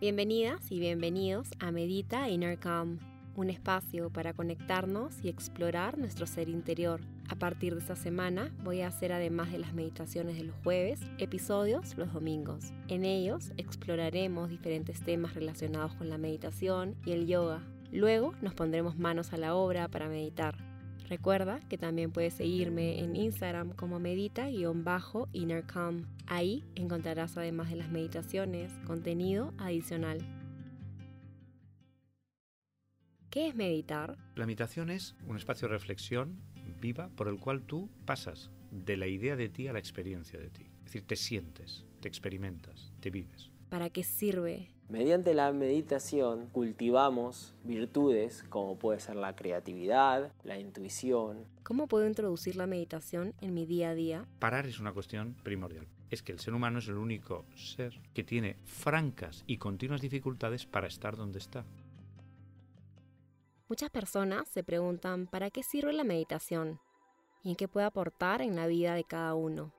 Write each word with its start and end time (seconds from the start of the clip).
Bienvenidas 0.00 0.72
y 0.72 0.80
bienvenidos 0.80 1.50
a 1.58 1.72
Medita 1.72 2.30
Inner 2.30 2.58
Calm, 2.58 3.00
un 3.36 3.50
espacio 3.50 4.08
para 4.08 4.32
conectarnos 4.32 5.22
y 5.22 5.28
explorar 5.28 5.98
nuestro 5.98 6.26
ser 6.26 6.48
interior. 6.48 7.02
A 7.28 7.34
partir 7.34 7.74
de 7.74 7.80
esta 7.80 7.96
semana 7.96 8.50
voy 8.64 8.80
a 8.80 8.86
hacer 8.86 9.12
además 9.12 9.52
de 9.52 9.58
las 9.58 9.74
meditaciones 9.74 10.38
de 10.38 10.44
los 10.44 10.56
jueves, 10.64 11.00
episodios 11.18 11.98
los 11.98 12.14
domingos. 12.14 12.72
En 12.88 13.04
ellos 13.04 13.52
exploraremos 13.58 14.48
diferentes 14.48 15.02
temas 15.02 15.34
relacionados 15.34 15.94
con 15.96 16.08
la 16.08 16.16
meditación 16.16 16.96
y 17.04 17.12
el 17.12 17.26
yoga. 17.26 17.62
Luego 17.92 18.32
nos 18.40 18.54
pondremos 18.54 18.96
manos 18.96 19.34
a 19.34 19.36
la 19.36 19.54
obra 19.54 19.88
para 19.88 20.08
meditar. 20.08 20.69
Recuerda 21.10 21.58
que 21.68 21.76
también 21.76 22.12
puedes 22.12 22.34
seguirme 22.34 23.00
en 23.00 23.16
Instagram 23.16 23.72
como 23.72 23.98
medita-innercalm. 23.98 26.06
Ahí 26.28 26.64
encontrarás 26.76 27.36
además 27.36 27.68
de 27.68 27.74
las 27.74 27.90
meditaciones 27.90 28.70
contenido 28.86 29.52
adicional. 29.58 30.18
¿Qué 33.28 33.48
es 33.48 33.56
meditar? 33.56 34.18
La 34.36 34.46
meditación 34.46 34.88
es 34.88 35.16
un 35.26 35.36
espacio 35.36 35.66
de 35.66 35.74
reflexión 35.74 36.38
viva 36.80 37.08
por 37.16 37.26
el 37.26 37.40
cual 37.40 37.62
tú 37.62 37.90
pasas 38.04 38.52
de 38.70 38.96
la 38.96 39.08
idea 39.08 39.34
de 39.34 39.48
ti 39.48 39.66
a 39.66 39.72
la 39.72 39.80
experiencia 39.80 40.38
de 40.38 40.50
ti. 40.50 40.70
Es 40.78 40.84
decir, 40.84 41.08
te 41.08 41.16
sientes, 41.16 41.86
te 41.98 42.06
experimentas, 42.06 42.92
te 43.00 43.10
vives. 43.10 43.50
¿Para 43.68 43.90
qué 43.90 44.04
sirve? 44.04 44.70
Mediante 44.90 45.34
la 45.34 45.52
meditación 45.52 46.48
cultivamos 46.48 47.54
virtudes 47.62 48.42
como 48.48 48.76
puede 48.76 48.98
ser 48.98 49.14
la 49.14 49.36
creatividad, 49.36 50.32
la 50.42 50.58
intuición. 50.58 51.44
¿Cómo 51.62 51.86
puedo 51.86 52.08
introducir 52.08 52.56
la 52.56 52.66
meditación 52.66 53.32
en 53.40 53.54
mi 53.54 53.66
día 53.66 53.90
a 53.90 53.94
día? 53.94 54.26
Parar 54.40 54.66
es 54.66 54.80
una 54.80 54.92
cuestión 54.92 55.36
primordial. 55.44 55.86
Es 56.10 56.24
que 56.24 56.32
el 56.32 56.40
ser 56.40 56.54
humano 56.54 56.80
es 56.80 56.88
el 56.88 56.96
único 56.96 57.44
ser 57.54 58.00
que 58.12 58.24
tiene 58.24 58.56
francas 58.64 59.44
y 59.46 59.58
continuas 59.58 60.00
dificultades 60.00 60.66
para 60.66 60.88
estar 60.88 61.16
donde 61.16 61.38
está. 61.38 61.64
Muchas 63.68 63.90
personas 63.90 64.48
se 64.48 64.64
preguntan 64.64 65.28
¿para 65.28 65.52
qué 65.52 65.62
sirve 65.62 65.92
la 65.92 66.02
meditación? 66.02 66.80
¿Y 67.44 67.50
en 67.50 67.56
qué 67.56 67.68
puede 67.68 67.86
aportar 67.86 68.42
en 68.42 68.56
la 68.56 68.66
vida 68.66 68.96
de 68.96 69.04
cada 69.04 69.34
uno? 69.34 69.72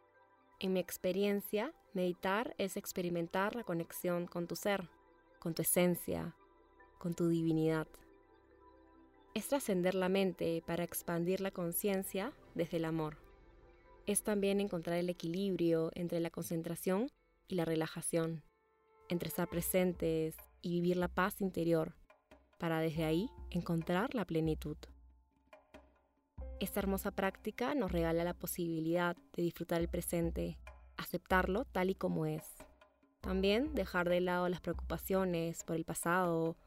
En 0.62 0.72
mi 0.72 0.80
experiencia, 0.80 1.74
meditar 1.94 2.56
es 2.58 2.78
experimentar 2.78 3.58
la 3.58 3.66
conexión 3.66 4.26
con 4.26 4.48
tu 4.48 4.56
ser, 4.56 4.88
con 5.42 5.56
tu 5.56 5.64
esencia, 5.64 6.36
con 7.00 7.16
tu 7.16 7.28
divinidad. 7.28 7.88
Es 9.34 9.48
trascender 9.48 9.96
la 9.96 10.08
mente 10.08 10.62
para 10.68 10.84
expandir 10.84 11.42
la 11.42 11.50
conciencia 11.50 12.32
desde 12.54 12.78
el 12.78 12.86
amor. 12.86 13.18
Es 14.06 14.22
también 14.22 14.62
encontrar 14.62 15.00
el 15.00 15.10
equilibrio 15.10 15.90
entre 15.96 16.20
la 16.20 16.30
concentración 16.30 17.10
y 17.48 17.56
la 17.56 17.66
relajación, 17.66 18.44
entre 19.10 19.30
estar 19.30 19.50
presentes 19.50 20.36
y 20.62 20.74
vivir 20.80 20.98
la 20.98 21.08
paz 21.08 21.42
interior, 21.42 21.96
para 22.60 22.80
desde 22.80 23.04
ahí 23.04 23.28
encontrar 23.50 24.14
la 24.14 24.26
plenitud. 24.26 24.78
Esta 26.60 26.82
hermosa 26.82 27.10
práctica 27.10 27.74
nos 27.74 27.92
regala 27.92 28.24
la 28.24 28.36
posibilidad 28.36 29.18
de 29.34 29.42
disfrutar 29.42 29.82
el 29.82 29.90
presente, 29.90 30.60
aceptarlo 30.98 31.66
tal 31.66 31.90
y 31.90 31.96
como 31.96 32.28
es. 32.28 32.44
También 33.22 33.74
dejar 33.76 34.10
de 34.10 34.20
lado 34.20 34.50
las 34.50 34.62
preocupaciones 34.62 35.64
por 35.64 35.76
el 35.76 35.86
pasado 35.86 36.58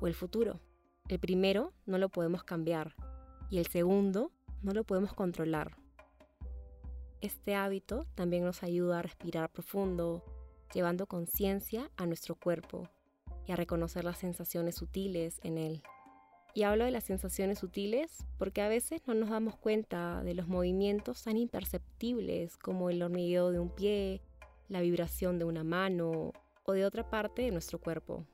o 0.00 0.06
el 0.06 0.14
futuro. 0.14 0.60
El 1.08 1.18
primero 1.18 1.72
no 1.86 1.98
lo 1.98 2.08
podemos 2.08 2.44
cambiar 2.44 2.94
y 3.48 3.58
el 3.58 3.66
segundo 3.66 4.32
no 4.62 4.72
lo 4.72 4.84
podemos 4.84 5.12
controlar. 5.14 5.76
Este 7.20 7.54
hábito 7.54 8.06
también 8.14 8.44
nos 8.44 8.62
ayuda 8.62 8.98
a 8.98 9.02
respirar 9.02 9.50
profundo, 9.50 10.24
llevando 10.72 11.06
conciencia 11.06 11.90
a 11.96 12.06
nuestro 12.06 12.34
cuerpo 12.34 12.88
y 13.46 13.52
a 13.52 13.56
reconocer 13.56 14.04
las 14.04 14.18
sensaciones 14.18 14.76
sutiles 14.76 15.38
en 15.42 15.58
él. 15.58 15.82
Y 16.54 16.62
hablo 16.62 16.84
de 16.84 16.90
las 16.90 17.04
sensaciones 17.04 17.58
sutiles 17.58 18.24
porque 18.38 18.62
a 18.62 18.68
veces 18.68 19.02
no 19.06 19.14
nos 19.14 19.30
damos 19.30 19.56
cuenta 19.56 20.22
de 20.24 20.34
los 20.34 20.48
movimientos 20.48 21.22
tan 21.22 21.36
imperceptibles 21.36 22.56
como 22.56 22.90
el 22.90 23.02
hormigueo 23.02 23.52
de 23.52 23.60
un 23.60 23.70
pie, 23.70 24.22
la 24.70 24.80
vibración 24.80 25.38
de 25.38 25.44
una 25.44 25.64
mano 25.64 26.32
o 26.64 26.72
de 26.72 26.86
otra 26.86 27.10
parte 27.10 27.42
de 27.42 27.50
nuestro 27.50 27.80
cuerpo. 27.80 28.24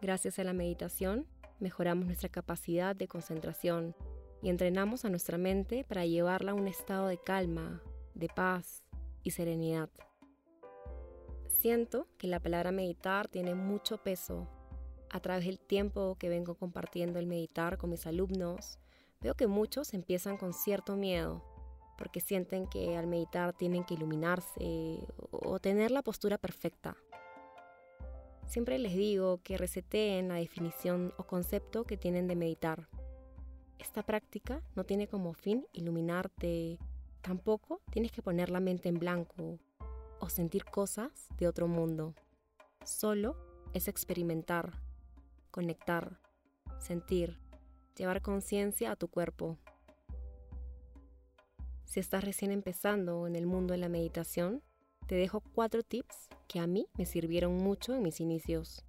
Gracias 0.00 0.38
a 0.38 0.44
la 0.44 0.52
meditación, 0.52 1.26
mejoramos 1.58 2.06
nuestra 2.06 2.28
capacidad 2.28 2.94
de 2.94 3.08
concentración 3.08 3.96
y 4.42 4.48
entrenamos 4.48 5.04
a 5.04 5.10
nuestra 5.10 5.38
mente 5.38 5.84
para 5.84 6.06
llevarla 6.06 6.52
a 6.52 6.54
un 6.54 6.68
estado 6.68 7.08
de 7.08 7.18
calma, 7.18 7.82
de 8.14 8.28
paz 8.28 8.84
y 9.24 9.32
serenidad. 9.32 9.90
Siento 11.48 12.06
que 12.16 12.28
la 12.28 12.38
palabra 12.38 12.70
meditar 12.70 13.26
tiene 13.26 13.56
mucho 13.56 13.98
peso 13.98 14.48
a 15.10 15.18
través 15.18 15.46
del 15.46 15.58
tiempo 15.58 16.16
que 16.16 16.28
vengo 16.28 16.54
compartiendo 16.54 17.18
el 17.18 17.26
meditar 17.26 17.76
con 17.76 17.90
mis 17.90 18.06
alumnos, 18.06 18.78
veo 19.20 19.34
que 19.34 19.48
muchos 19.48 19.94
empiezan 19.94 20.36
con 20.36 20.52
cierto 20.52 20.94
miedo, 20.94 21.42
porque 21.96 22.20
sienten 22.20 22.66
que 22.66 22.96
al 22.96 23.06
meditar 23.06 23.52
tienen 23.52 23.84
que 23.84 23.94
iluminarse 23.94 25.06
o 25.30 25.58
tener 25.60 25.90
la 25.90 26.02
postura 26.02 26.38
perfecta. 26.38 26.96
Siempre 28.46 28.78
les 28.78 28.94
digo 28.94 29.40
que 29.42 29.58
reseteen 29.58 30.28
la 30.28 30.36
definición 30.36 31.12
o 31.16 31.24
concepto 31.24 31.84
que 31.84 31.96
tienen 31.96 32.28
de 32.28 32.36
meditar. 32.36 32.88
Esta 33.78 34.02
práctica 34.02 34.62
no 34.74 34.84
tiene 34.84 35.08
como 35.08 35.34
fin 35.34 35.66
iluminarte, 35.72 36.78
tampoco 37.22 37.80
tienes 37.90 38.12
que 38.12 38.22
poner 38.22 38.50
la 38.50 38.60
mente 38.60 38.88
en 38.88 38.98
blanco 38.98 39.58
o 40.20 40.28
sentir 40.28 40.64
cosas 40.64 41.28
de 41.38 41.48
otro 41.48 41.66
mundo. 41.66 42.14
Solo 42.84 43.36
es 43.74 43.88
experimentar 43.88 44.86
conectar, 45.56 46.20
sentir, 46.78 47.40
llevar 47.96 48.20
conciencia 48.20 48.90
a 48.90 48.96
tu 48.96 49.08
cuerpo. 49.08 49.56
Si 51.86 52.00
estás 52.00 52.24
recién 52.24 52.50
empezando 52.50 53.26
en 53.26 53.36
el 53.36 53.46
mundo 53.46 53.72
de 53.72 53.78
la 53.78 53.88
meditación, 53.88 54.60
te 55.06 55.14
dejo 55.14 55.40
cuatro 55.40 55.84
tips 55.84 56.28
que 56.48 56.58
a 56.58 56.66
mí 56.66 56.88
me 56.98 57.06
sirvieron 57.06 57.56
mucho 57.56 57.94
en 57.94 58.02
mis 58.02 58.20
inicios. 58.20 58.84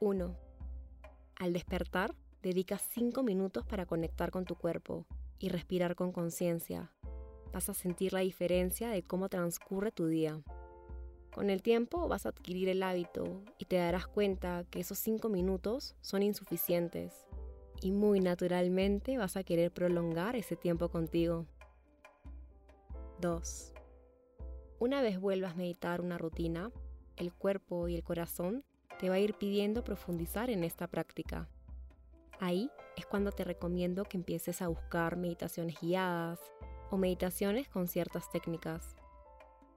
1. 0.00 0.36
Al 1.34 1.52
despertar, 1.52 2.14
dedica 2.40 2.78
5 2.78 3.22
minutos 3.24 3.66
para 3.66 3.84
conectar 3.84 4.30
con 4.30 4.44
tu 4.44 4.54
cuerpo 4.54 5.06
y 5.40 5.48
respirar 5.48 5.96
con 5.96 6.12
conciencia. 6.12 6.92
Vas 7.52 7.68
a 7.68 7.74
sentir 7.74 8.12
la 8.12 8.20
diferencia 8.20 8.88
de 8.88 9.02
cómo 9.02 9.28
transcurre 9.28 9.90
tu 9.90 10.06
día. 10.06 10.40
Con 11.32 11.50
el 11.50 11.62
tiempo 11.62 12.06
vas 12.06 12.26
a 12.26 12.28
adquirir 12.28 12.68
el 12.68 12.82
hábito 12.82 13.42
y 13.58 13.64
te 13.64 13.76
darás 13.76 14.06
cuenta 14.06 14.64
que 14.70 14.80
esos 14.80 14.98
cinco 14.98 15.28
minutos 15.28 15.96
son 16.00 16.22
insuficientes 16.22 17.26
y 17.82 17.90
muy 17.90 18.20
naturalmente 18.20 19.18
vas 19.18 19.36
a 19.36 19.42
querer 19.42 19.72
prolongar 19.72 20.36
ese 20.36 20.56
tiempo 20.56 20.88
contigo. 20.88 21.46
2. 23.20 23.72
Una 24.78 25.00
vez 25.00 25.18
vuelvas 25.18 25.52
a 25.52 25.56
meditar 25.56 26.00
una 26.00 26.18
rutina, 26.18 26.70
el 27.16 27.32
cuerpo 27.32 27.88
y 27.88 27.94
el 27.94 28.02
corazón 28.02 28.62
te 28.98 29.08
va 29.08 29.14
a 29.14 29.18
ir 29.18 29.34
pidiendo 29.34 29.82
profundizar 29.84 30.50
en 30.50 30.64
esta 30.64 30.86
práctica. 30.86 31.48
Ahí 32.40 32.70
es 32.96 33.06
cuando 33.06 33.32
te 33.32 33.44
recomiendo 33.44 34.04
que 34.04 34.18
empieces 34.18 34.60
a 34.60 34.68
buscar 34.68 35.16
meditaciones 35.16 35.76
guiadas 35.80 36.40
o 36.90 36.98
meditaciones 36.98 37.68
con 37.68 37.88
ciertas 37.88 38.30
técnicas. 38.30 38.96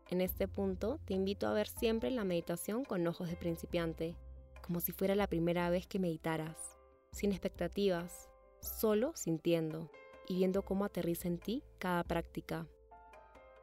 En 0.09 0.21
este 0.21 0.47
punto, 0.47 0.99
te 1.05 1.13
invito 1.13 1.47
a 1.47 1.53
ver 1.53 1.67
siempre 1.67 2.11
la 2.11 2.25
meditación 2.25 2.83
con 2.83 3.07
ojos 3.07 3.29
de 3.29 3.37
principiante, 3.37 4.17
como 4.65 4.81
si 4.81 4.91
fuera 4.91 5.15
la 5.15 5.27
primera 5.27 5.69
vez 5.69 5.87
que 5.87 5.99
meditaras, 5.99 6.77
sin 7.11 7.31
expectativas, 7.31 8.29
solo 8.59 9.13
sintiendo 9.15 9.89
y 10.27 10.35
viendo 10.35 10.63
cómo 10.63 10.83
aterriza 10.83 11.27
en 11.27 11.37
ti 11.37 11.63
cada 11.77 12.03
práctica. 12.03 12.67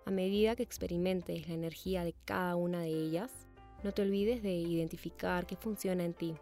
A 0.07 0.13
medida 0.13 0.55
que 0.55 0.63
experimentes 0.63 1.49
la 1.49 1.55
energía 1.55 2.05
de 2.05 2.15
cada 2.25 2.55
una 2.55 2.81
de 2.81 2.91
ellas, 2.91 3.49
no 3.83 3.91
te 3.91 4.03
olvides 4.03 4.41
de 4.41 4.53
identificar 4.53 5.47
qué 5.47 5.57
funciona 5.57 6.05
en 6.05 6.15
ti. 6.15 6.37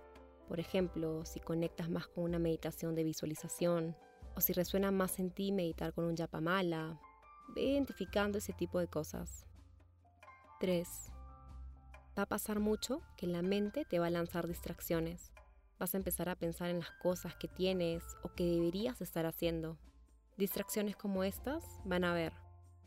Por 0.48 0.60
ejemplo, 0.60 1.24
si 1.24 1.40
conectas 1.40 1.88
más 1.88 2.06
con 2.06 2.24
una 2.24 2.38
meditación 2.38 2.94
de 2.94 3.04
visualización, 3.04 3.96
o 4.36 4.42
si 4.42 4.52
resuena 4.52 4.90
más 4.90 5.18
en 5.18 5.30
ti 5.30 5.50
meditar 5.50 5.94
con 5.94 6.04
un 6.04 6.14
yapamala, 6.14 7.00
ve 7.54 7.62
identificando 7.62 8.36
ese 8.36 8.52
tipo 8.52 8.80
de 8.80 8.86
cosas. 8.86 9.46
3. 10.60 10.86
Va 12.18 12.24
a 12.24 12.28
pasar 12.28 12.60
mucho 12.60 13.00
que 13.16 13.26
la 13.26 13.40
mente 13.40 13.86
te 13.86 13.98
va 13.98 14.08
a 14.08 14.10
lanzar 14.10 14.46
distracciones. 14.46 15.32
Vas 15.78 15.94
a 15.94 15.96
empezar 15.96 16.28
a 16.28 16.36
pensar 16.36 16.68
en 16.68 16.80
las 16.80 16.90
cosas 17.02 17.34
que 17.34 17.48
tienes 17.48 18.04
o 18.22 18.28
que 18.28 18.44
deberías 18.44 19.00
estar 19.00 19.24
haciendo. 19.24 19.78
Distracciones 20.36 20.96
como 20.96 21.24
estas 21.24 21.64
van 21.86 22.04
a 22.04 22.10
haber, 22.10 22.43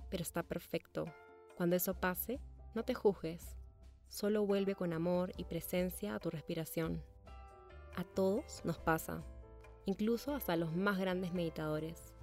pero 0.09 0.21
está 0.21 0.43
perfecto. 0.43 1.05
Cuando 1.55 1.75
eso 1.75 1.93
pase, 1.93 2.39
no 2.75 2.83
te 2.83 2.93
juzgues. 2.93 3.57
Solo 4.07 4.45
vuelve 4.45 4.75
con 4.75 4.93
amor 4.93 5.31
y 5.37 5.43
presencia 5.43 6.15
a 6.15 6.19
tu 6.19 6.29
respiración. 6.29 7.03
A 7.95 8.03
todos 8.03 8.61
nos 8.63 8.77
pasa, 8.77 9.23
incluso 9.85 10.35
hasta 10.35 10.55
los 10.55 10.75
más 10.75 10.97
grandes 10.99 11.33
meditadores. 11.33 12.13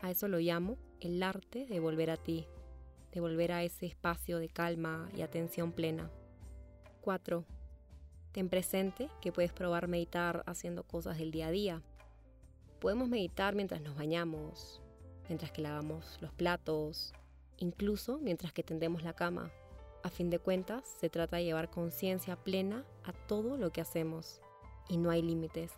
A 0.00 0.10
eso 0.10 0.28
lo 0.28 0.38
llamo 0.38 0.76
el 1.00 1.22
arte 1.22 1.66
de 1.66 1.80
volver 1.80 2.10
a 2.10 2.16
ti 2.16 2.46
de 3.12 3.20
volver 3.20 3.52
a 3.52 3.62
ese 3.62 3.86
espacio 3.86 4.38
de 4.38 4.48
calma 4.48 5.08
y 5.16 5.22
atención 5.22 5.72
plena. 5.72 6.10
4. 7.00 7.44
Ten 8.32 8.48
presente 8.48 9.08
que 9.20 9.32
puedes 9.32 9.52
probar 9.52 9.88
meditar 9.88 10.44
haciendo 10.46 10.84
cosas 10.84 11.18
del 11.18 11.30
día 11.30 11.48
a 11.48 11.50
día. 11.50 11.82
Podemos 12.80 13.08
meditar 13.08 13.54
mientras 13.54 13.80
nos 13.80 13.96
bañamos, 13.96 14.80
mientras 15.30 15.52
que 15.52 15.62
lavamos 15.62 16.18
los 16.20 16.32
platos, 16.32 17.14
incluso 17.58 18.18
mientras 18.18 18.52
que 18.52 18.64
tendemos 18.64 19.04
la 19.04 19.14
cama. 19.14 19.52
A 20.02 20.10
fin 20.10 20.28
de 20.28 20.40
cuentas, 20.40 20.82
se 20.98 21.08
trata 21.08 21.36
de 21.36 21.44
llevar 21.44 21.70
conciencia 21.70 22.34
plena 22.34 22.84
a 23.04 23.12
todo 23.12 23.56
lo 23.56 23.70
que 23.70 23.80
hacemos 23.80 24.40
y 24.88 24.96
no 24.96 25.08
hay 25.08 25.22
límites. 25.22 25.70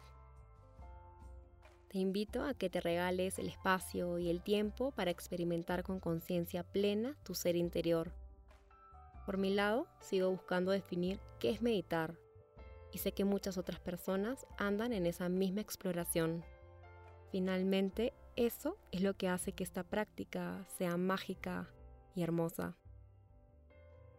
Te 1.89 1.99
invito 1.99 2.43
a 2.43 2.55
que 2.55 2.71
te 2.71 2.81
regales 2.81 3.39
el 3.39 3.47
espacio 3.47 4.19
y 4.19 4.31
el 4.31 4.43
tiempo 4.43 4.91
para 4.93 5.11
experimentar 5.11 5.83
con 5.83 6.01
conciencia 6.01 6.63
plena 6.63 7.15
tu 7.23 7.35
ser 7.35 7.55
interior. 7.55 8.11
Por 9.27 9.37
mi 9.37 9.53
lado, 9.53 9.87
sigo 10.01 10.31
buscando 10.31 10.73
definir 10.73 11.21
qué 11.39 11.51
es 11.51 11.61
meditar 11.61 12.15
y 12.91 12.99
sé 12.99 13.13
que 13.13 13.27
muchas 13.27 13.59
otras 13.59 13.81
personas 13.81 14.47
andan 14.57 14.95
en 14.95 15.05
esa 15.05 15.29
misma 15.29 15.61
exploración. 15.61 16.43
Finalmente, 17.31 18.15
eso 18.37 18.79
es 18.91 19.03
lo 19.03 19.15
que 19.15 19.29
hace 19.29 19.53
que 19.53 19.65
esta 19.65 19.85
práctica 19.85 20.65
sea 20.79 20.97
mágica 20.97 21.69
y 22.15 22.23
hermosa. 22.23 22.77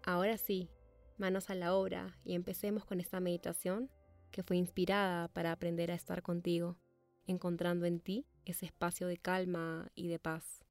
Ahora 0.06 0.38
sí, 0.38 0.70
manos 1.18 1.50
a 1.50 1.56
la 1.56 1.74
obra 1.74 2.18
y 2.24 2.36
empecemos 2.36 2.86
con 2.86 3.00
esta 3.00 3.20
meditación 3.20 3.90
que 4.32 4.44
fue 4.44 4.58
inspirada 4.58 5.28
para 5.30 5.52
aprender 5.52 5.92
a 5.92 5.96
estar 5.96 6.22
contigo, 6.22 6.78
encontrando 7.26 7.86
en 7.86 8.00
ti 8.00 8.28
ese 8.46 8.66
espacio 8.66 9.08
de 9.08 9.18
calma 9.18 9.92
y 9.96 10.08
de 10.08 10.20
paz. 10.20 10.64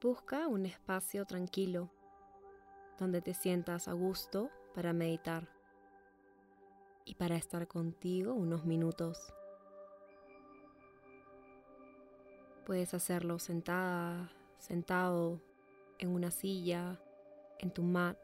Busca 0.00 0.46
un 0.46 0.66
espacio 0.66 1.24
tranquilo 1.24 1.90
donde 2.98 3.20
te 3.22 3.34
sientas 3.34 3.88
a 3.88 3.92
gusto 3.92 4.50
para 4.74 4.92
meditar 4.92 5.48
y 7.04 7.14
para 7.14 7.36
estar 7.36 7.68
contigo 7.68 8.34
unos 8.34 8.64
minutos. 8.64 9.32
Puedes 12.64 12.94
hacerlo 12.94 13.38
sentada, 13.38 14.32
sentado, 14.58 15.40
en 15.98 16.10
una 16.10 16.30
silla, 16.30 17.00
en 17.58 17.70
tu 17.70 17.82
mat, 17.82 18.18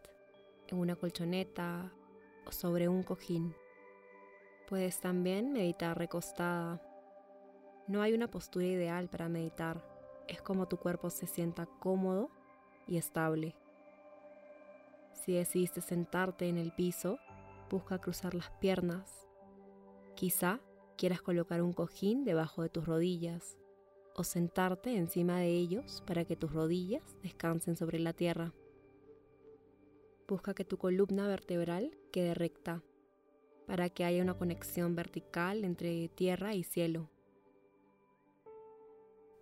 en 0.68 0.78
una 0.78 0.96
colchoneta 0.96 1.92
o 2.46 2.52
sobre 2.52 2.88
un 2.88 3.02
cojín. 3.02 3.54
Puedes 4.68 5.00
también 5.00 5.52
meditar 5.52 5.96
recostada. 5.96 6.82
No 7.86 8.02
hay 8.02 8.14
una 8.14 8.30
postura 8.30 8.66
ideal 8.66 9.08
para 9.08 9.28
meditar 9.28 9.92
es 10.28 10.40
como 10.40 10.66
tu 10.66 10.78
cuerpo 10.78 11.10
se 11.10 11.26
sienta 11.26 11.66
cómodo 11.66 12.30
y 12.86 12.96
estable. 12.96 13.54
Si 15.12 15.32
decidiste 15.32 15.80
sentarte 15.80 16.48
en 16.48 16.58
el 16.58 16.72
piso, 16.72 17.18
busca 17.70 17.98
cruzar 17.98 18.34
las 18.34 18.50
piernas. 18.50 19.28
Quizá 20.14 20.60
quieras 20.96 21.22
colocar 21.22 21.62
un 21.62 21.72
cojín 21.72 22.24
debajo 22.24 22.62
de 22.62 22.68
tus 22.68 22.86
rodillas 22.86 23.58
o 24.14 24.24
sentarte 24.24 24.96
encima 24.96 25.38
de 25.38 25.48
ellos 25.48 26.02
para 26.06 26.24
que 26.24 26.36
tus 26.36 26.52
rodillas 26.52 27.16
descansen 27.22 27.76
sobre 27.76 27.98
la 27.98 28.12
tierra. 28.12 28.52
Busca 30.28 30.54
que 30.54 30.64
tu 30.64 30.76
columna 30.76 31.26
vertebral 31.28 31.96
quede 32.10 32.34
recta 32.34 32.82
para 33.66 33.88
que 33.88 34.04
haya 34.04 34.22
una 34.22 34.34
conexión 34.34 34.94
vertical 34.94 35.64
entre 35.64 36.08
tierra 36.08 36.54
y 36.54 36.62
cielo. 36.62 37.08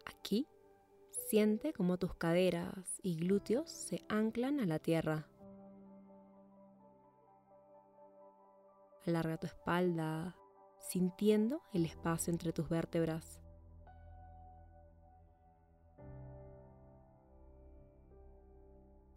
Aquí 0.05 0.46
Siente 1.31 1.73
como 1.73 1.96
tus 1.96 2.12
caderas 2.16 2.99
y 3.05 3.14
glúteos 3.14 3.70
se 3.70 4.02
anclan 4.08 4.58
a 4.58 4.66
la 4.66 4.81
tierra. 4.81 5.30
Alarga 9.06 9.38
tu 9.38 9.47
espalda, 9.47 10.37
sintiendo 10.79 11.62
el 11.73 11.85
espacio 11.85 12.32
entre 12.32 12.52
tus 12.52 12.69
vértebras. 12.69 13.41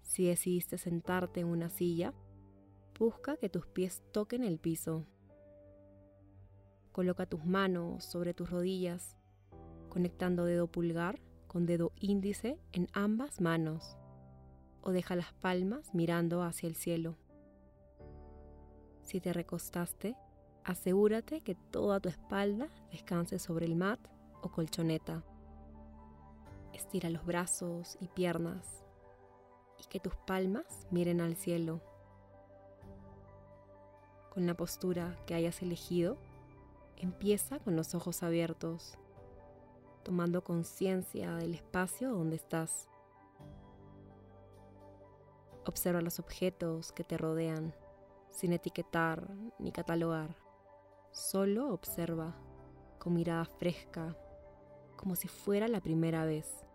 Si 0.03 0.27
decidiste 0.27 0.77
sentarte 0.77 1.39
en 1.39 1.47
una 1.47 1.69
silla, 1.69 2.13
busca 2.99 3.35
que 3.37 3.49
tus 3.49 3.65
pies 3.65 4.03
toquen 4.11 4.43
el 4.43 4.59
piso. 4.59 5.05
Coloca 6.91 7.25
tus 7.25 7.43
manos 7.43 8.05
sobre 8.05 8.35
tus 8.35 8.51
rodillas, 8.51 9.17
conectando 9.89 10.45
dedo 10.45 10.67
pulgar 10.67 11.19
con 11.47 11.65
dedo 11.65 11.91
índice 11.99 12.59
en 12.71 12.87
ambas 12.93 13.41
manos 13.41 13.97
o 14.81 14.91
deja 14.91 15.15
las 15.15 15.33
palmas 15.33 15.93
mirando 15.93 16.43
hacia 16.43 16.67
el 16.67 16.75
cielo. 16.75 17.15
Si 19.03 19.19
te 19.19 19.33
recostaste, 19.33 20.15
asegúrate 20.63 21.41
que 21.41 21.55
toda 21.55 21.99
tu 21.99 22.09
espalda 22.09 22.67
descanse 22.91 23.39
sobre 23.39 23.65
el 23.65 23.75
mat 23.75 23.99
o 24.41 24.49
colchoneta. 24.49 25.23
Estira 26.73 27.09
los 27.09 27.25
brazos 27.25 27.97
y 27.99 28.07
piernas 28.07 28.83
y 29.79 29.87
que 29.87 29.99
tus 29.99 30.15
palmas 30.15 30.87
miren 30.89 31.21
al 31.21 31.35
cielo. 31.35 31.81
Con 34.33 34.47
la 34.47 34.55
postura 34.55 35.15
que 35.27 35.35
hayas 35.35 35.61
elegido, 35.61 36.17
empieza 36.97 37.59
con 37.59 37.75
los 37.75 37.93
ojos 37.93 38.23
abiertos 38.23 38.97
tomando 40.03 40.43
conciencia 40.43 41.35
del 41.35 41.55
espacio 41.55 42.11
donde 42.11 42.35
estás. 42.35 42.89
Observa 45.65 46.01
los 46.01 46.19
objetos 46.19 46.91
que 46.91 47.03
te 47.03 47.17
rodean 47.17 47.73
sin 48.33 48.51
etiquetar 48.51 49.29
ni 49.59 49.71
catalogar. 49.71 50.35
Solo 51.11 51.71
observa 51.71 52.35
con 52.99 53.13
mirada 53.13 53.45
fresca, 53.45 54.17
como 54.97 55.15
si 55.15 55.27
fuera 55.27 55.67
la 55.67 55.79
primera 55.79 56.25
vez. 56.25 56.65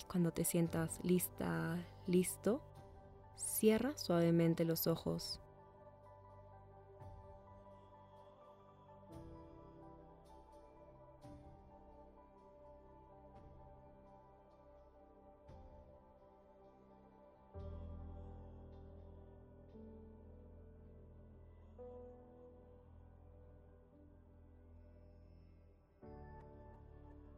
Y 0.00 0.04
cuando 0.04 0.32
te 0.32 0.44
sientas 0.44 0.98
lista, 1.04 1.76
listo, 2.06 2.62
cierra 3.36 3.96
suavemente 3.96 4.64
los 4.64 4.86
ojos 4.86 5.40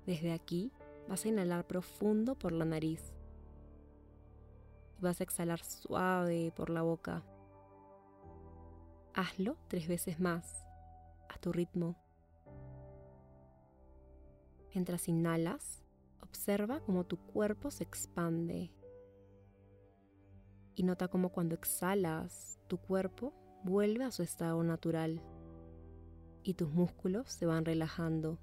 Desde 0.07 0.33
aquí 0.33 0.73
vas 1.09 1.25
a 1.25 1.29
inhalar 1.29 1.67
profundo 1.67 2.37
por 2.37 2.53
la 2.53 2.65
nariz. 2.65 3.13
Y 4.99 5.03
vas 5.03 5.21
a 5.21 5.25
exhalar 5.25 5.63
suave 5.63 6.53
por 6.55 6.71
la 6.71 6.83
boca. 6.83 7.25
Hazlo 9.15 9.57
tres 9.69 9.89
veces 9.89 10.21
más, 10.21 10.65
a 11.29 11.39
tu 11.39 11.53
ritmo. 11.53 11.97
Mientras 14.73 15.09
inhalas, 15.09 15.83
observa 16.21 16.81
cómo 16.81 17.05
tu 17.05 17.17
cuerpo 17.17 17.71
se 17.71 17.83
expande. 17.83 18.71
Y 20.75 20.83
nota 20.83 21.09
cómo 21.09 21.31
cuando 21.31 21.55
exhalas, 21.55 22.61
tu 22.69 22.79
cuerpo 22.79 23.33
vuelve 23.65 24.05
a 24.05 24.11
su 24.11 24.23
estado 24.23 24.63
natural 24.63 25.23
y 26.43 26.55
tus 26.55 26.71
músculos 26.71 27.33
se 27.33 27.47
van 27.47 27.65
relajando. 27.65 28.39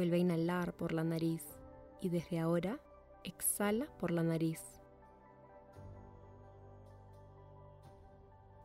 Vuelve 0.00 0.16
a 0.16 0.20
inhalar 0.20 0.72
por 0.72 0.92
la 0.92 1.04
nariz 1.04 1.44
y 2.00 2.08
desde 2.08 2.38
ahora 2.38 2.80
exhala 3.22 3.84
por 3.98 4.12
la 4.12 4.22
nariz. 4.22 4.62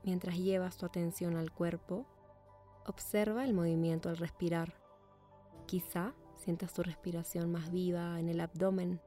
Mientras 0.02 0.38
llevas 0.38 0.78
tu 0.78 0.86
atención 0.86 1.36
al 1.36 1.52
cuerpo, 1.52 2.06
observa 2.86 3.44
el 3.44 3.54
movimiento 3.54 4.08
al 4.08 4.16
respirar. 4.16 4.76
Quizá 5.66 6.14
sientas 6.38 6.72
tu 6.72 6.84
respiración 6.84 7.52
más 7.52 7.70
viva 7.70 8.18
en 8.18 8.30
el 8.30 8.40
abdomen 8.40 9.02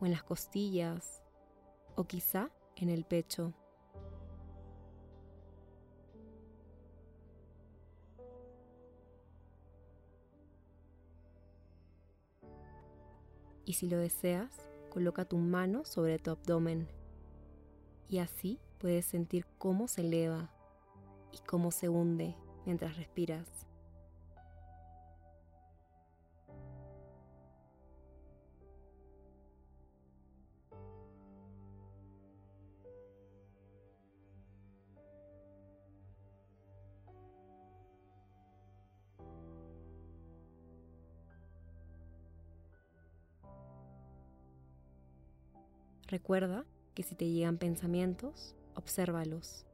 o 0.00 0.04
en 0.04 0.12
las 0.12 0.24
costillas 0.24 1.22
o 1.96 2.04
quizá 2.04 2.50
en 2.76 2.90
el 2.90 3.06
pecho. 3.06 3.54
Y 13.64 13.74
si 13.74 13.88
lo 13.88 13.98
deseas, 13.98 14.68
coloca 14.90 15.24
tu 15.24 15.38
mano 15.38 15.84
sobre 15.84 16.18
tu 16.18 16.30
abdomen 16.30 16.88
y 18.08 18.18
así 18.18 18.60
puedes 18.78 19.06
sentir 19.06 19.46
cómo 19.56 19.88
se 19.88 20.02
eleva 20.02 20.50
y 21.32 21.38
cómo 21.46 21.70
se 21.70 21.88
hunde 21.88 22.36
mientras 22.66 22.96
respiras. 22.96 23.48
Recuerda 46.12 46.66
que 46.92 47.02
si 47.02 47.14
te 47.14 47.30
llegan 47.30 47.56
pensamientos, 47.56 48.54
obsérvalos 48.74 49.64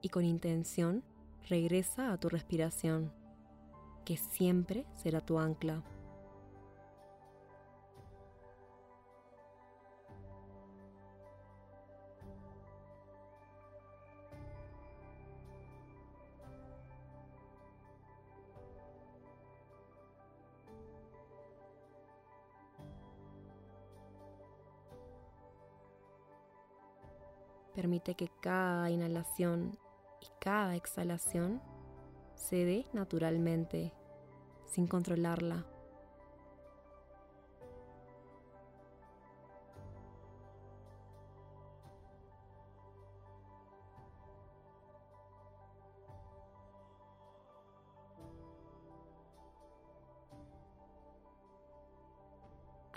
y 0.00 0.08
con 0.08 0.24
intención 0.24 1.04
regresa 1.46 2.10
a 2.10 2.18
tu 2.18 2.30
respiración, 2.30 3.12
que 4.06 4.16
siempre 4.16 4.86
será 4.94 5.20
tu 5.20 5.38
ancla. 5.38 5.84
Permite 27.84 28.14
que 28.14 28.30
cada 28.40 28.88
inhalación 28.88 29.78
y 30.22 30.26
cada 30.40 30.74
exhalación 30.74 31.60
se 32.34 32.64
dé 32.64 32.86
naturalmente, 32.94 33.92
sin 34.64 34.86
controlarla. 34.86 35.66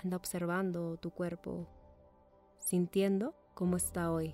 Anda 0.01 0.15
observando 0.15 0.95
tu 0.95 1.11
cuerpo, 1.11 1.67
sintiendo 2.57 3.35
cómo 3.53 3.75
está 3.75 4.13
hoy. 4.13 4.33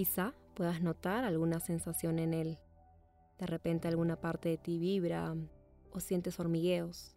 Quizá 0.00 0.32
puedas 0.54 0.80
notar 0.80 1.24
alguna 1.24 1.60
sensación 1.60 2.18
en 2.20 2.32
él. 2.32 2.58
De 3.38 3.46
repente 3.46 3.86
alguna 3.86 4.18
parte 4.18 4.48
de 4.48 4.56
ti 4.56 4.78
vibra 4.78 5.36
o 5.92 6.00
sientes 6.00 6.40
hormigueos. 6.40 7.14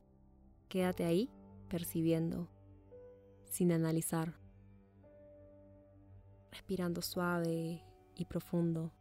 Quédate 0.67 1.05
ahí 1.05 1.29
percibiendo, 1.69 2.49
sin 3.45 3.71
analizar, 3.71 4.37
respirando 6.51 7.01
suave 7.01 7.85
y 8.17 8.25
profundo. 8.25 8.91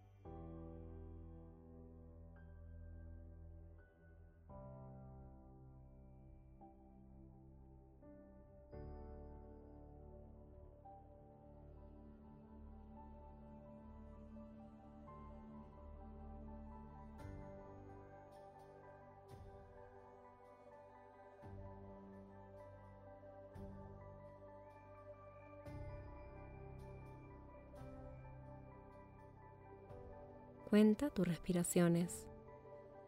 Cuenta 30.72 31.10
tus 31.10 31.28
respiraciones. 31.28 32.26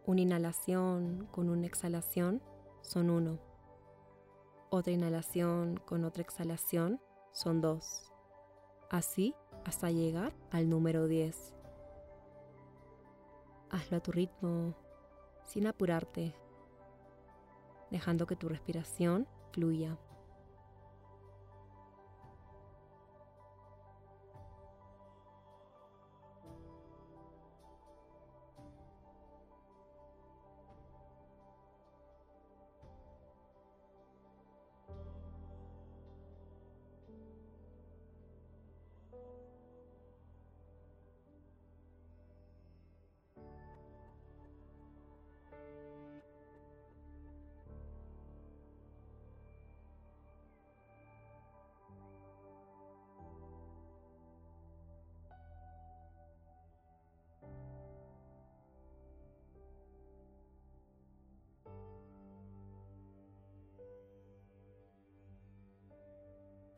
Una 0.04 0.21
inhalación 0.21 1.26
con 1.30 1.49
una 1.49 1.66
exhalación 1.66 2.42
son 2.83 3.09
uno. 3.09 3.38
Otra 4.68 4.92
inhalación 4.92 5.78
con 5.78 6.04
otra 6.04 6.23
exhalación 6.23 7.00
son 7.33 7.62
dos. 7.62 8.12
Así 8.90 9.35
hasta 9.64 9.90
llegar 9.90 10.35
al 10.50 10.68
número 10.68 11.09
10. 11.09 11.54
Hazlo 13.71 13.97
a 13.97 14.00
tu 14.00 14.12
ritmo, 14.12 14.75
sin 15.47 15.66
apurarte, 15.66 16.35
dejando 17.90 18.26
que 18.26 18.37
tu 18.37 18.50
respiración 18.50 19.26
fluya. 19.52 19.97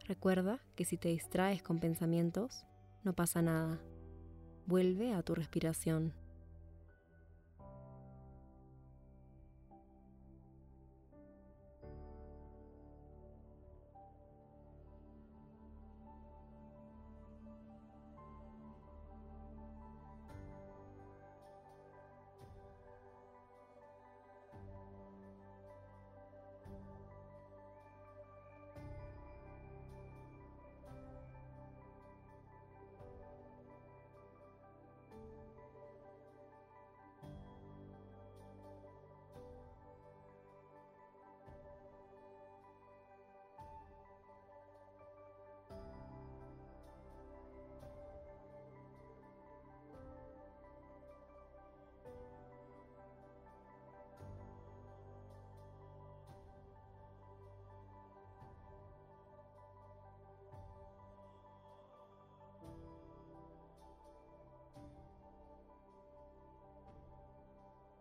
Recuerda 0.07 0.61
que 0.77 0.85
si 0.85 0.97
te 0.97 1.09
distraes 1.09 1.63
con 1.63 1.81
pensamientos, 1.81 2.65
no 3.03 3.13
pasa 3.13 3.43
nada. 3.43 3.81
Vuelve 4.67 5.13
a 5.13 5.23
tu 5.23 5.35
respiración. 5.35 6.13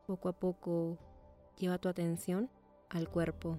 Poco 0.06 0.30
a 0.30 0.34
poco 0.34 1.00
lleva 1.58 1.80
tu 1.80 1.90
atención 1.90 2.50
al 2.90 3.10
cuerpo. 3.10 3.58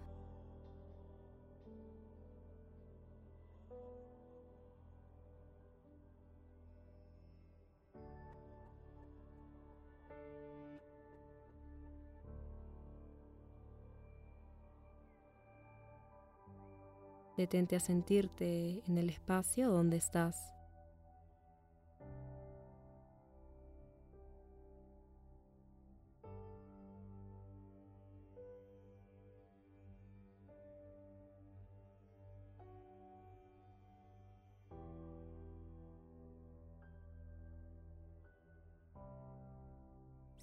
Detente 17.37 17.77
a 17.77 17.81
sentirte 17.81 18.83
en 18.87 18.97
el 18.97 19.11
espacio 19.11 19.71
donde 19.71 19.99
estás. 19.99 20.56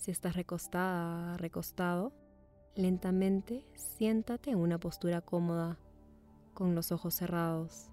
Si 0.03 0.12
estás 0.12 0.36
recostada, 0.36 1.38
recostado, 1.38 2.12
lentamente 2.75 3.63
siéntate 3.74 4.51
en 4.51 4.57
una 4.57 4.77
postura 4.77 5.22
cómoda 5.22 5.79
con 6.53 6.75
los 6.75 6.91
ojos 6.91 7.13
cerrados. 7.13 7.92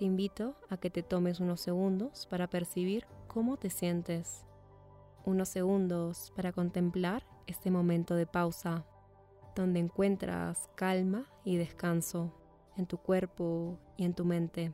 Te 0.00 0.06
invito 0.06 0.54
a 0.70 0.78
que 0.78 0.88
te 0.88 1.02
tomes 1.02 1.40
unos 1.40 1.60
segundos 1.60 2.26
para 2.30 2.48
percibir 2.48 3.04
cómo 3.28 3.58
te 3.58 3.68
sientes. 3.68 4.46
Unos 5.26 5.50
segundos 5.50 6.32
para 6.34 6.52
contemplar 6.52 7.22
este 7.46 7.70
momento 7.70 8.14
de 8.14 8.24
pausa, 8.24 8.86
donde 9.54 9.78
encuentras 9.78 10.70
calma 10.74 11.26
y 11.44 11.58
descanso 11.58 12.32
en 12.78 12.86
tu 12.86 12.96
cuerpo 12.96 13.78
y 13.98 14.06
en 14.06 14.14
tu 14.14 14.24
mente. 14.24 14.72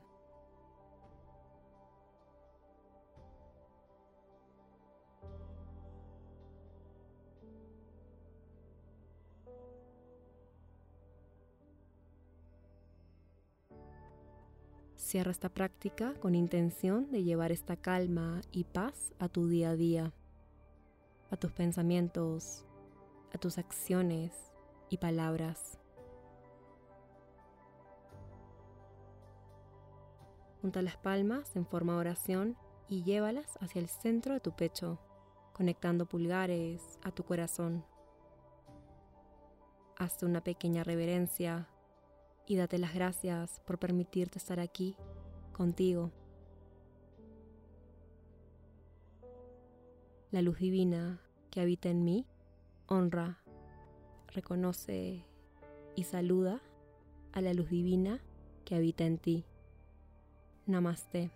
Cierra 15.06 15.30
esta 15.30 15.48
práctica 15.50 16.14
con 16.14 16.34
intención 16.34 17.12
de 17.12 17.22
llevar 17.22 17.52
esta 17.52 17.76
calma 17.76 18.40
y 18.50 18.64
paz 18.64 19.14
a 19.20 19.28
tu 19.28 19.46
día 19.46 19.70
a 19.70 19.76
día, 19.76 20.12
a 21.30 21.36
tus 21.36 21.52
pensamientos, 21.52 22.66
a 23.32 23.38
tus 23.38 23.56
acciones 23.56 24.32
y 24.90 24.96
palabras. 24.96 25.78
Junta 30.60 30.82
las 30.82 30.96
palmas 30.96 31.54
en 31.54 31.68
forma 31.68 31.92
de 31.92 32.00
oración 32.00 32.56
y 32.88 33.04
llévalas 33.04 33.56
hacia 33.60 33.78
el 33.78 33.88
centro 33.88 34.34
de 34.34 34.40
tu 34.40 34.56
pecho, 34.56 34.98
conectando 35.52 36.06
pulgares 36.06 36.98
a 37.04 37.12
tu 37.12 37.22
corazón. 37.22 37.84
Hazte 39.96 40.26
una 40.26 40.42
pequeña 40.42 40.82
reverencia 40.82 41.68
y 42.46 42.56
date 42.56 42.78
las 42.78 42.94
gracias 42.94 43.60
por 43.66 43.78
permitirte 43.78 44.38
estar 44.38 44.60
aquí 44.60 44.96
contigo. 45.52 46.10
La 50.30 50.42
luz 50.42 50.58
divina 50.58 51.20
que 51.50 51.60
habita 51.60 51.88
en 51.88 52.04
mí 52.04 52.26
honra, 52.88 53.38
reconoce 54.28 55.24
y 55.94 56.04
saluda 56.04 56.60
a 57.32 57.40
la 57.40 57.52
luz 57.52 57.68
divina 57.68 58.20
que 58.64 58.76
habita 58.76 59.04
en 59.04 59.18
ti. 59.18 59.44
Namaste. 60.66 61.30